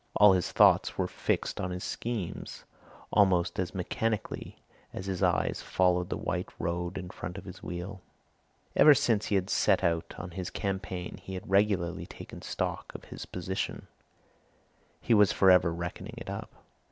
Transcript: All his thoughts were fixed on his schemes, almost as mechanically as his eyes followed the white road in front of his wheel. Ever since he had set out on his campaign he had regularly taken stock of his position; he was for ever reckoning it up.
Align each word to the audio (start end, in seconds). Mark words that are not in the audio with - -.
All 0.15 0.33
his 0.33 0.51
thoughts 0.51 0.97
were 0.97 1.05
fixed 1.07 1.61
on 1.61 1.69
his 1.69 1.83
schemes, 1.83 2.63
almost 3.13 3.59
as 3.59 3.75
mechanically 3.75 4.57
as 4.93 5.05
his 5.05 5.21
eyes 5.21 5.61
followed 5.61 6.09
the 6.09 6.17
white 6.17 6.49
road 6.57 6.97
in 6.97 7.11
front 7.11 7.37
of 7.37 7.45
his 7.45 7.61
wheel. 7.61 8.01
Ever 8.75 8.95
since 8.95 9.27
he 9.27 9.35
had 9.35 9.51
set 9.51 9.83
out 9.83 10.15
on 10.17 10.31
his 10.31 10.49
campaign 10.49 11.19
he 11.21 11.35
had 11.35 11.47
regularly 11.47 12.07
taken 12.07 12.41
stock 12.41 12.91
of 12.95 13.03
his 13.13 13.27
position; 13.27 13.85
he 14.99 15.13
was 15.13 15.31
for 15.31 15.51
ever 15.51 15.71
reckoning 15.71 16.15
it 16.17 16.31
up. 16.31 16.49